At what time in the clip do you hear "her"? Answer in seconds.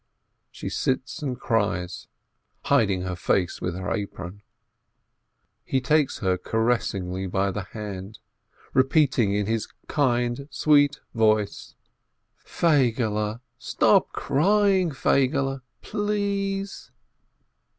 3.03-3.15, 3.75-3.93, 6.21-6.39